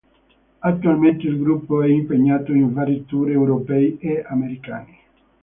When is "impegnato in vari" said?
1.87-3.05